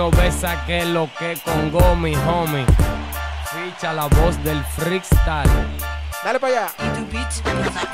[0.00, 0.10] aquí.
[0.10, 2.64] Tú no ves a que lo que con Gomi, homie.
[3.44, 5.50] Ficha la voz del freestyle.
[6.24, 6.72] Dale para allá.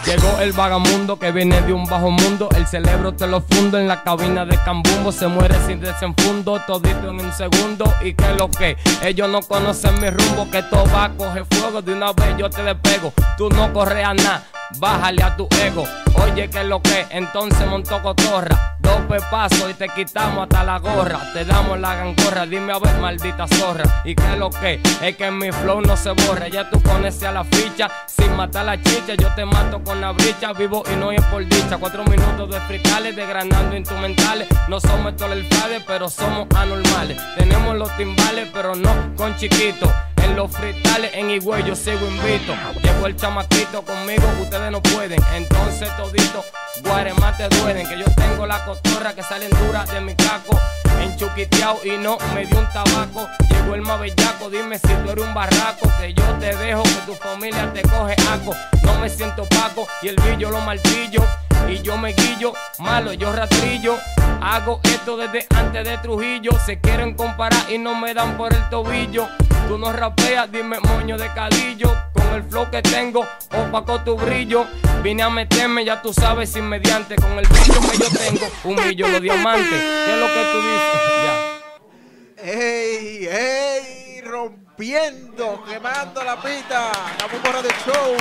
[0.05, 2.48] Llegó el vagamundo que viene de un bajo mundo.
[2.56, 5.12] El cerebro te lo fundo en la cabina de Cambumbo.
[5.12, 7.92] Se muere sin desenfundo, todito en un segundo.
[8.02, 10.48] Y que lo que ellos no conocen mi rumbo.
[10.50, 11.83] Que todo va a coger fuego.
[11.83, 13.12] De una vez yo te despego.
[13.36, 14.45] Tú no corres a nada.
[14.78, 15.84] Bájale a tu ego.
[16.23, 18.77] Oye, que lo que entonces montó cotorra.
[18.80, 21.20] Dos pepazos y te quitamos hasta la gorra.
[21.33, 22.47] Te damos la gangorra.
[22.47, 23.84] Dime a ver, maldita zorra.
[24.05, 26.48] Y que lo que es que mi flow no se borra.
[26.48, 27.91] Ya tú pones a la ficha.
[28.06, 30.52] Sin matar la chicha, yo te mato con la bricha.
[30.52, 31.79] Vivo y no es por dicha.
[31.79, 34.48] Cuatro minutos de fritales, desgranando instrumentales.
[34.69, 37.19] No somos tolerfades, pero somos anormales.
[37.37, 39.91] Tenemos los timbales, pero no con chiquitos.
[40.23, 42.53] En los fritales, en Higüey yo sigo invito.
[42.83, 45.23] Llegó el chamaquito conmigo, ustedes no pueden.
[45.34, 46.44] Entonces todito,
[46.82, 47.86] guaremate duelen.
[47.86, 50.58] Que yo tengo la cotorra que salen duras de mi caco.
[51.00, 53.28] Enchuquiteado y no me dio un tabaco.
[53.50, 55.91] Llegó el más bellaco, dime si tú eres un barraco.
[56.00, 58.55] Que yo te dejo, que tu familia te coge aco.
[58.83, 61.22] No me siento paco y el billo lo martillo.
[61.68, 63.98] Y yo me guillo, malo, yo rastrillo.
[64.40, 66.52] Hago esto desde antes de Trujillo.
[66.64, 69.28] Se quieren comparar y no me dan por el tobillo.
[69.68, 71.92] Tú no rapeas, dime moño de calillo.
[72.37, 74.67] El flow que tengo, opaco tu brillo.
[75.03, 77.17] Vine a meterme, ya tú sabes, sin mediante.
[77.17, 79.70] Con el brillo que yo tengo, un millón de diamantes.
[79.70, 81.01] ¿Qué es lo que tú dices?
[81.25, 82.53] Ya.
[82.53, 84.20] ¡Ey, ey!
[84.20, 86.92] Rompiendo, quemando la pita.
[87.19, 88.17] Capumbo Radio Show.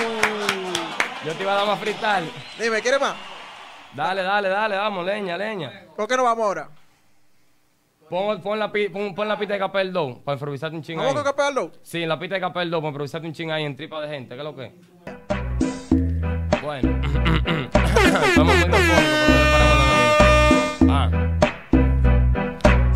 [1.25, 2.31] Yo te iba a dar más freestyle.
[2.57, 3.15] Dime, ¿quieres más?
[3.93, 5.87] Dale, dale, dale, vamos, leña, leña.
[5.93, 6.69] ¿Por qué no vamos ahora?
[8.09, 11.05] Pon, pon la, pon, pon la pita de Capel 2 para improvisarte un ching ahí.
[11.07, 11.71] ¿Vamos con capearlo?
[11.81, 14.35] Sí, la pita de Capel 2 para improvisarte un ching ahí en tripa de gente.
[14.35, 14.65] ¿Qué es lo que?
[14.65, 14.73] es?
[16.61, 17.01] Bueno.
[18.27, 19.17] Estamos muy telefónicos,
[19.51, 19.65] pero
[20.81, 20.93] no.
[20.93, 21.09] Ah.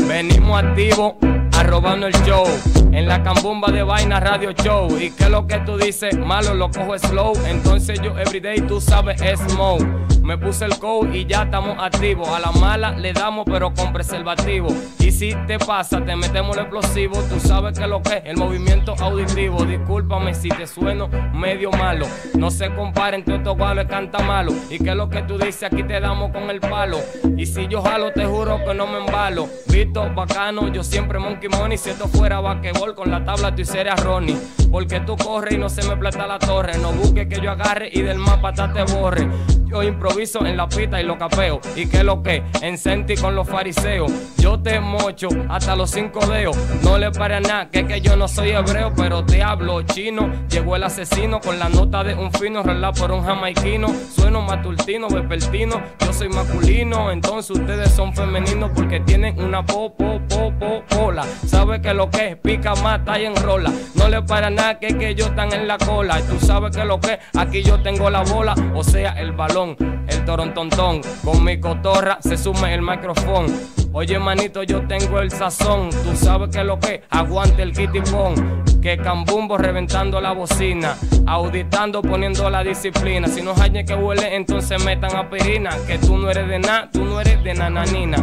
[0.07, 1.15] Venimos activos
[1.59, 2.45] a robarnos el show.
[2.91, 4.87] En la cambumba de vaina radio show.
[4.99, 6.17] ¿Y qué es lo que tú dices?
[6.17, 7.33] Malo, lo cojo slow.
[7.45, 9.85] Entonces yo everyday tú sabes es smoke.
[10.23, 12.29] Me puse el code y ya estamos activos.
[12.29, 14.69] A la mala le damos pero con preservativo.
[14.99, 17.19] Y si te pasa, te metemos el explosivo.
[17.23, 19.65] Tú sabes que lo que es el movimiento auditivo.
[19.65, 22.05] Discúlpame si te sueno medio malo.
[22.37, 24.51] No se comparen, tú estos gualos canta malo.
[24.69, 26.99] Y que lo que tú dices, aquí te damos con el palo.
[27.35, 29.47] Y si yo jalo, te juro que no me embalo.
[29.67, 31.77] Visto bacano, yo siempre monkey money.
[31.77, 34.37] Si esto fuera vaquebol con la tabla, tú serías Ronnie.
[34.71, 36.77] Porque tú corres y no se me plata la torre.
[36.77, 39.27] No busques que yo agarre y del mapa ta te borre.
[39.65, 41.59] Yo improviso en la pista y lo capeo.
[41.75, 44.11] Y que lo que en Senti con los fariseos.
[44.37, 46.57] Yo te mocho hasta los cinco dedos.
[46.81, 49.81] No le pare a nada, que es que yo no soy hebreo, pero te hablo
[49.83, 50.31] chino.
[50.49, 53.87] Llegó el asesino con la nota de un fino relá por un jamaiquino.
[54.15, 55.81] Sueno matultino, vespertino.
[55.99, 61.25] Yo soy masculino, entonces ustedes son femeninos porque tienen una po, po, po, po, pola.
[61.45, 63.71] Sabe que lo que es pica, mata y enrola.
[63.95, 66.19] No le para nada, que que ellos están en la cola.
[66.19, 69.31] Y tú sabes que lo que es, aquí yo tengo la bola, o sea, el
[69.31, 69.75] balón,
[70.07, 71.01] el torontontón.
[71.23, 73.47] Con mi cotorra se sume el micrófono.
[73.91, 75.89] Oye, manito, yo tengo el sazón.
[75.89, 78.63] Tú sabes que lo que es, aguante el kitipón.
[78.81, 80.95] Que cambumbo reventando la bocina.
[81.25, 83.27] Auditando, poniendo la disciplina.
[83.27, 85.71] Si no hay que huele, entonces metan aspirina.
[85.87, 88.17] Que tú no eres de nada, tú no eres de nananina.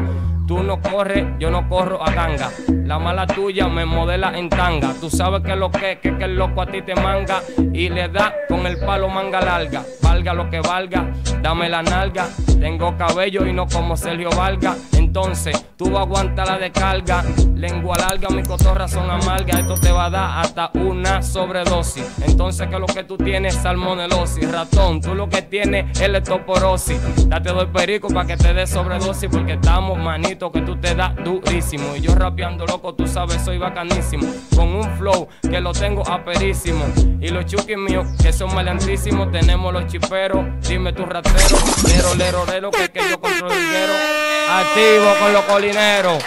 [0.46, 2.50] Tú no corres, yo no corro a ganga.
[2.84, 4.94] La mala tuya me modela en tanga.
[5.00, 7.42] Tú sabes que lo que, que, que el loco a ti te manga.
[7.72, 9.82] Y le da con el palo manga larga.
[10.02, 11.12] Valga lo que valga,
[11.42, 12.28] dame la nalga.
[12.60, 14.76] Tengo cabello y no como Sergio Valga.
[15.18, 17.24] Entonces, tú vas a aguantar la descarga.
[17.54, 19.60] Lengua larga, mi cotorra son amargas.
[19.60, 22.04] Esto te va a dar hasta una sobredosis.
[22.20, 24.52] Entonces, que lo que tú tienes es salmonelosis.
[24.52, 27.30] Ratón, tú lo que tienes es leptoporosis.
[27.30, 29.30] Date doy perico para que te dé sobredosis.
[29.30, 31.96] Porque estamos manito que tú te das durísimo.
[31.96, 34.26] Y yo rapeando loco, tú sabes, soy bacanísimo.
[34.54, 36.84] Con un flow que lo tengo aperísimo.
[37.22, 39.32] Y los chukis míos que son maleantísimos.
[39.32, 41.56] Tenemos los chiperos, dime tu ratero.
[41.88, 44.25] Lero, lero, lero, que, que yo controlo el guero.
[44.48, 46.24] Activo con los colineros.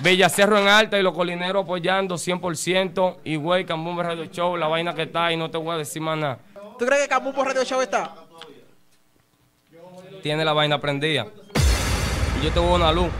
[0.00, 3.18] Villacerro en alta y los colineros apoyando 100%.
[3.24, 6.02] Y güey, Cambumbe Radio Show, la vaina que está y no te voy a decir
[6.02, 6.38] más nada.
[6.78, 8.12] ¿Tú crees que Capumbo Radio Show está?
[10.22, 11.26] Tiene la vaina prendida.
[12.40, 13.10] Y yo te voy a una luz.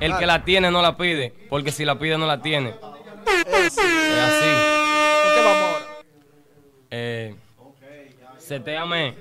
[0.00, 2.74] El que la tiene no la pide, porque si la pide no la tiene.
[3.46, 3.80] Es así.
[3.80, 4.48] Es así.
[5.24, 5.86] ¿Con qué vamos ahora?
[6.90, 7.34] Eh,
[8.38, 9.16] seteame.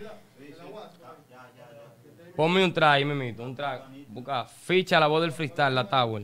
[2.38, 3.89] Ponme un track, mimito, un track.
[4.10, 6.24] Busca ficha la voz del freestyle, la Tower.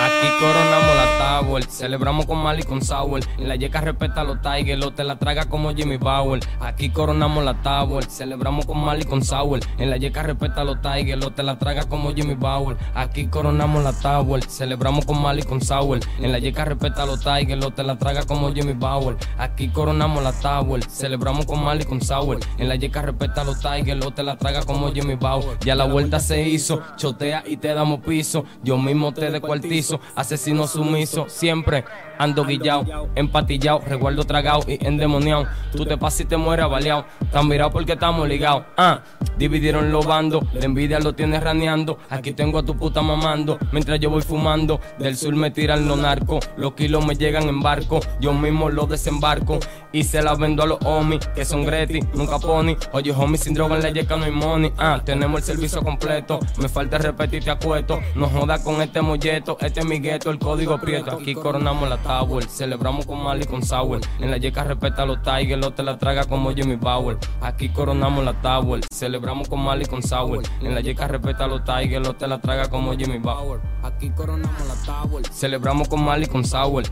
[0.00, 3.24] Aquí coronamos la Tower, celebramos con Mali con Sauer.
[3.36, 6.40] En la yeca respeta a los Tigers, lo te la traga como Jimmy Bauer.
[6.60, 9.60] Aquí coronamos la Tower, celebramos con Mali con Sauer.
[9.78, 12.76] En la yeca respeta a los Tigers, lo te la traga como Jimmy Bauer.
[12.94, 16.00] Aquí coronamos la Tower, celebramos con Mali con Sauer.
[16.18, 19.16] En la yeca respeta a los Tigers, lo te la traga como Jimmy Bauer.
[19.36, 22.38] Aquí coronamos la Tower, celebramos con Mali con Sauer.
[22.58, 25.58] En la yeca respeta a los Tigers, lo te la traga como Jimmy Bauer.
[25.60, 28.37] Ya la vuelta se hizo, chotea y te damos piso.
[28.62, 31.26] Yo mismo te descuartizo, asesino sumiso.
[31.28, 31.84] Siempre
[32.18, 35.46] ando guillao, empatillao, recuerdo tragado y endemoniado.
[35.72, 37.06] Tú te pasas y te mueres baleado.
[37.32, 38.64] Tan mirado porque estamos ligados.
[38.76, 39.02] Ah,
[39.38, 41.98] dividieron los bandos, la envidia lo tienes raneando.
[42.10, 44.80] Aquí tengo a tu puta mamando, mientras yo voy fumando.
[44.98, 48.00] Del sur me tiran los narcos, los kilos me llegan en barco.
[48.20, 49.58] Yo mismo los desembarco
[49.92, 52.76] y se las vendo a los homies que son Greti, nunca pony.
[52.92, 54.72] Oye, homie, sin droga en la yeca no hay money.
[54.76, 56.40] Ah, tenemos el servicio completo.
[56.58, 58.00] Me falta repetir te acuesto.
[58.14, 61.12] No jodas con este molleto, este es mi gueto, el código prieto.
[61.12, 64.00] Aquí coronamos la Tower, celebramos con Mali con Sauer.
[64.20, 67.18] En la yeca respeta a los Tigers, lo te la traga como Jimmy Bauer.
[67.40, 70.42] Aquí coronamos la Tower, celebramos con Mali con Sauer.
[70.60, 73.60] En la yeca respeta a los Tigers, lo te la traga como Jimmy Bauer.
[73.82, 76.44] Aquí coronamos la Tower, celebramos con Mali con.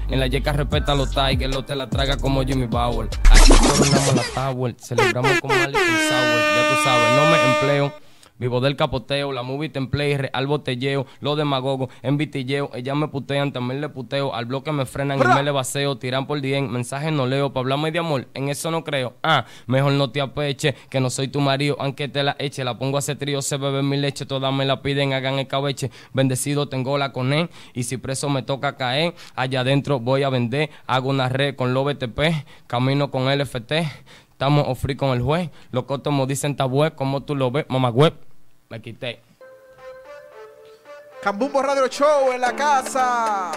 [0.08, 3.08] En la yeca respeta a los Tigers, lo te la traga como Jimmy Bauer.
[3.30, 5.82] Aquí coronamos la Tower, celebramos con Mali con.
[5.82, 8.06] Ya tú sabes, no me empleo.
[8.38, 13.50] Vivo del capoteo, la movie template, real botelleo, lo demagogo, en vitilleo, ellas me putean,
[13.50, 17.10] también le puteo, al bloque me frenan y me le vaceo, tiran por dien, mensajes
[17.12, 20.74] no leo, pa' hablarme de amor, en eso no creo, ah, mejor no te apeche,
[20.90, 23.56] que no soy tu marido, aunque te la eche, la pongo a ese trío, se
[23.56, 27.48] bebe mi leche, todas me la piden, hagan el cabeche, bendecido tengo la con él,
[27.72, 31.72] y si preso me toca caer, allá adentro voy a vender, hago una red con
[31.72, 32.20] lo BTP,
[32.66, 33.72] camino con LFT,
[34.36, 35.48] Estamos off con el juez.
[35.70, 38.25] Los cótomos dicen tabue, como tú lo ves, mamá web.
[38.68, 39.20] Me quité.
[41.22, 43.52] Cambumbo Radio Show en la casa.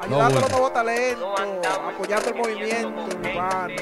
[0.00, 1.40] Ayudando a los nuevos talentos.
[1.94, 3.74] Apoyando el movimiento urbano.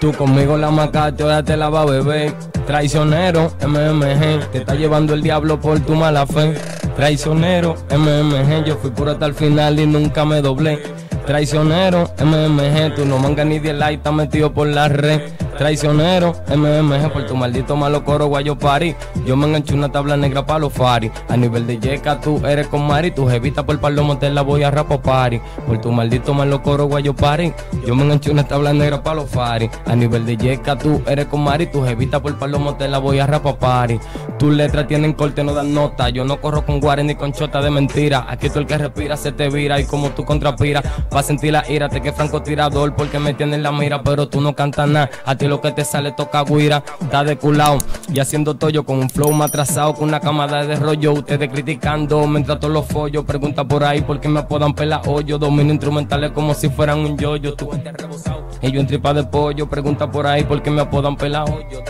[0.00, 2.34] Tú conmigo la maca, ahora te la va a beber.
[2.66, 6.54] Traicionero, MMG, te está llevando el diablo por tu mala fe.
[6.96, 10.82] Traicionero, MMG, yo fui puro hasta el final y nunca me doblé.
[11.26, 15.22] Traicionero, MMG, tú no mangas ni de like, está metido por la red.
[15.56, 18.96] Traicionero, MMG, por tu maldito malo coro guayo pari.
[19.24, 21.10] Yo me enganché una tabla negra para los fari.
[21.28, 23.12] A nivel de yeca, tú eres con Mari.
[23.12, 25.40] Tu jevita por palomo te la voy a rapo pari.
[25.66, 27.52] Por tu maldito malo coro guayo pari.
[27.86, 29.70] Yo me enganché una tabla negra para los fari.
[29.86, 31.66] A nivel de yeca, tú eres con Mari.
[31.66, 34.00] Tu jevita por palomo te la voy a rapo pari.
[34.38, 36.08] Tus letras tienen corte, no dan nota.
[36.08, 38.26] Yo no corro con guares ni con chota de mentira.
[38.28, 39.80] Aquí tú el que respira se te vira.
[39.80, 41.88] Y como tú contrapira, pa' sentir la ira.
[41.88, 44.02] Te que franco tirador porque me tienes la mira.
[44.02, 45.10] Pero tú no cantas nada.
[45.24, 46.82] A ti lo que te sale toca guira.
[47.00, 47.78] Está de culao
[48.12, 49.94] y haciendo tollo con un flow más atrasado.
[49.94, 51.12] Con una camada de rollo.
[51.12, 53.24] Ustedes criticando mientras todos los follos.
[53.24, 55.38] Pregunta por ahí por qué me apodan pela hoyo.
[55.38, 57.54] Domino instrumentales como si fueran un yoyo.
[57.54, 58.44] Tú vete rebosado.
[58.60, 59.68] Y yo en tripa de pollo.
[59.68, 61.82] Pregunta por ahí por qué me apodan pela hoyo.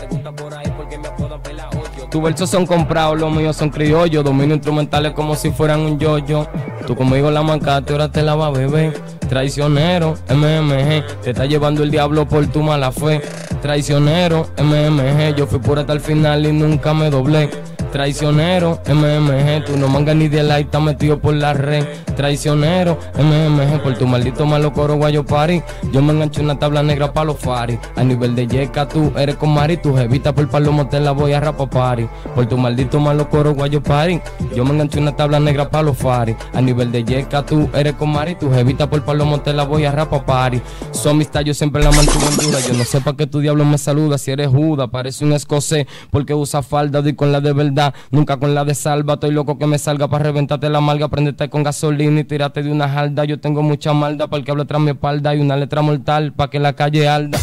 [2.15, 4.23] Tus versos son comprados, los míos son criollos.
[4.23, 6.47] Domino instrumentales como si fueran un yoyo.
[6.87, 8.93] Tú conmigo la mancaste, ahora te la va a beber.
[9.27, 13.21] Traicionero, MMG, te está llevando el diablo por tu mala fe.
[13.61, 17.49] Traicionero, MMG, yo fui pura hasta el final y nunca me doblé.
[17.91, 21.85] Traicionero, MMG, tú no mangas ni de like, está metido por la red.
[22.15, 25.61] Traicionero, MMG, por tu maldito malo coro guayo pari.
[25.91, 27.77] Yo me enganché una tabla negra pa' los fari.
[27.95, 31.33] A nivel de yeca, tú eres con Mari, tu jevita por palomo te la voy
[31.33, 32.07] a rapa pari.
[32.33, 34.21] Por tu maldito malo coro guayo pari.
[34.55, 36.35] Yo me enganché una tabla negra pa' los fari.
[36.53, 39.83] A nivel de yeca, tú eres con Mari, tu jevita por palomo te la voy
[39.85, 40.61] a rapa pari.
[40.91, 42.59] Su amistad yo siempre la mantuve en duda.
[42.61, 44.17] Yo no sé pa' qué tu diablo me saluda.
[44.17, 45.85] Si eres juda, parece un escocés.
[46.11, 47.93] Porque usa falda, doy con la de verdad.
[48.11, 49.15] Nunca con la de salva.
[49.15, 51.09] Estoy loco que me salga para reventarte la malga.
[51.09, 53.25] Prendete con gasolina y tírate de una jalda.
[53.25, 55.35] Yo tengo mucha malda para el que habla tras mi espalda.
[55.35, 57.39] Y una letra mortal para que la calle alda.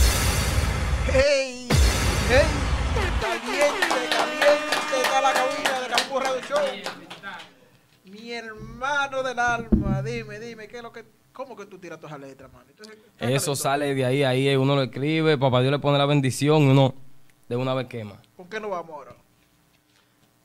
[1.13, 1.69] ¡Hey!
[2.29, 2.63] ¡Hey!
[3.21, 6.59] Caliente, caliente está la cabina de Cambumbo Radio Show.
[8.05, 12.17] Mi hermano del alma, dime, dime, ¿qué es lo que, ¿cómo que tú tiras todas
[12.17, 12.65] esas letras, man?
[12.69, 16.07] Entonces, ¿qué Eso sale de ahí, ahí uno lo escribe, papá Dios le pone la
[16.07, 16.95] bendición y uno
[17.49, 18.21] de una vez quema.
[18.37, 19.13] ¿Con qué nos vamos ahora?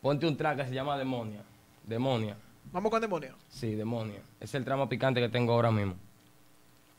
[0.01, 1.41] Ponte un track que se llama Demonia.
[1.83, 2.37] Demonia.
[2.77, 3.31] ¿Vamos con demonio?
[3.49, 4.19] Sí, Demonia.
[4.39, 5.95] Es el tramo picante que tengo ahora mismo.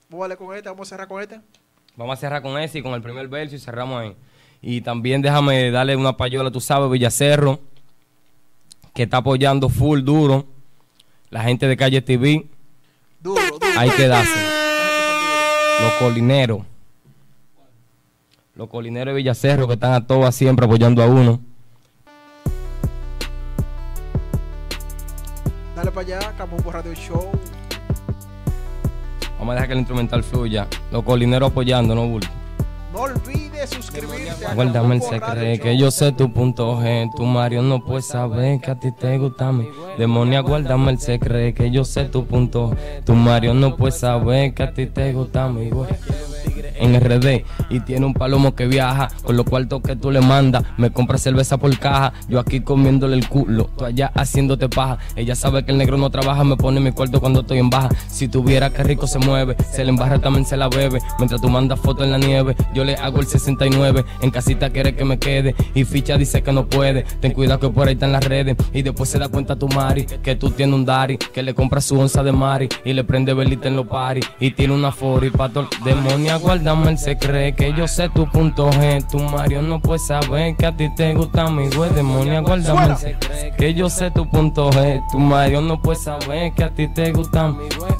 [0.08, 1.40] Vamos a darle con este, vamos a cerrar con este.
[1.94, 4.16] Vamos a cerrar con ese y con el primer verso y cerramos ahí.
[4.60, 7.60] Y también déjame darle una payola, tú sabes, Villacerro,
[8.92, 10.46] que está apoyando full duro.
[11.30, 12.44] La gente de Calle TV,
[13.20, 13.66] Duro, duro.
[13.76, 14.32] hay que darse.
[14.32, 16.62] Esa gente son Los colineros.
[18.56, 21.40] Los colineros de Villacerro que están a todas siempre apoyando a uno.
[26.04, 26.32] Para allá,
[26.70, 27.28] Radio Show.
[29.36, 30.68] Vamos a dejar que el instrumental fluya.
[30.92, 32.28] Los colineros apoyando, no bulto.
[32.92, 37.10] No olvides suscribirte a Guárdame el secreto, que yo sé tu punto G.
[37.16, 40.40] Tu Mario no puede saber que a ti te gusta mi demonia.
[40.40, 43.04] Guárdame el secreto, que yo sé tu punto G.
[43.04, 45.88] Tu Mario no puede saber que a ti te gusta mi güey.
[46.78, 50.64] En RD y tiene un palomo que viaja con los cuartos que tú le mandas.
[50.76, 54.98] Me compra cerveza por caja, yo aquí comiéndole el culo, tú allá haciéndote paja.
[55.16, 57.88] Ella sabe que el negro no trabaja, me pone mi cuarto cuando estoy en baja.
[58.08, 61.00] Si tuviera que rico se mueve, se le embarra también se la bebe.
[61.18, 64.04] Mientras tú mandas fotos en la nieve, yo le hago el 69.
[64.22, 67.04] En casita quiere que me quede y ficha dice que no puede.
[67.20, 70.04] Ten cuidado que por ahí están las redes y después se da cuenta tu mari
[70.04, 73.34] que tú tienes un Dari que le compra su onza de mari y le prende
[73.34, 75.68] velita en los paris y tiene una fori pa' todo.
[75.84, 79.06] Demonia, guárdame el secreto que yo sé tu punto G.
[79.06, 81.90] Tu Mario no puede saber que a ti te gusta mi güey.
[81.90, 85.02] Demonia, guárdame el secreto que yo sé tu punto G.
[85.10, 87.92] Tu Mario no puede saber que a ti te gusta mi güey.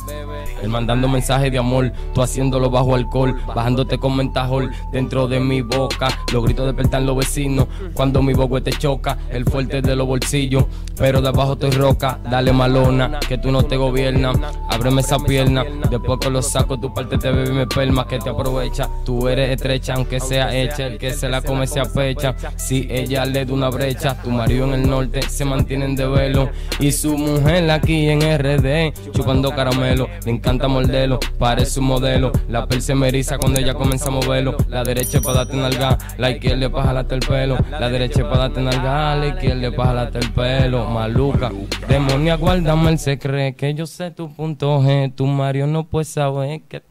[0.62, 5.62] Él mandando mensajes de amor, tú haciéndolo bajo alcohol, bajándote con mentajol dentro de mi
[5.62, 6.08] boca.
[6.32, 10.64] Los gritos despertan los vecinos cuando mi boca te choca, el fuerte de los bolsillos,
[10.96, 12.18] pero de abajo estoy roca.
[12.30, 14.36] Dale malona, que tú no te gobiernas.
[14.68, 18.18] Ábreme esa pierna, después que lo saco, tu parte te bebe y me perma, que
[18.18, 18.88] te aprovecha.
[19.04, 22.34] Tú eres estrecha, aunque sea hecha, el que se la come se apecha.
[22.56, 26.50] Si ella le da una brecha, tu marido en el norte se mantienen de velo
[26.80, 30.08] y su mujer aquí en RD chupando caramelo.
[30.24, 32.32] Le encanta morderlo, parece un modelo.
[32.48, 34.56] La piel se me eriza cuando ella comienza a moverlo.
[34.68, 37.58] La derecha es para darte nalga, la izquierda es para jalarte el pelo.
[37.70, 40.86] La derecha es para darte nalga, la izquierda es para jalarte el pelo.
[40.86, 41.52] Maluca,
[41.86, 45.14] demonia, guárdame el secreto que yo sé tu punto G.
[45.14, 46.82] Tu Mario no puede saber que.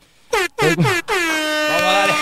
[0.62, 2.14] Vamos a darle.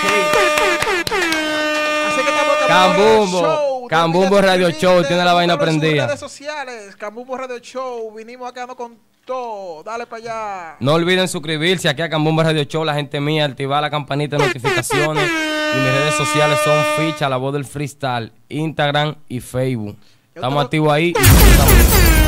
[2.07, 3.81] Así que estamos en Cambumbo, Radio Show.
[3.81, 6.07] No Cambumbo Radio Show, tiene la vaina prendida.
[6.07, 8.13] redes sociales, Cambumbo Radio Show.
[8.15, 9.83] Vinimos acá con todo.
[9.83, 10.75] Dale para allá.
[10.79, 14.47] No olviden suscribirse aquí a Cambumba Radio Show, la gente mía, activar la campanita de
[14.47, 15.29] notificaciones.
[15.29, 19.97] Y mis redes sociales son Ficha, la voz del freestyle, Instagram y Facebook.
[20.33, 21.13] Estamos activos ahí.
[21.13, 22.21] y.